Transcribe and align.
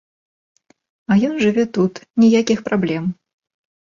А 1.11 1.17
ён 1.27 1.35
жыве 1.43 1.65
тут, 1.77 1.93
ніякіх 2.23 2.59
праблем. 2.69 3.03